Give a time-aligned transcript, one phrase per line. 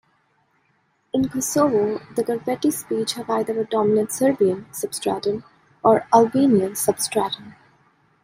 [1.13, 5.43] In Kosovo, the Gurbeti speech have either a dominant Serbian substratum,
[5.83, 7.53] or Albanian substratum.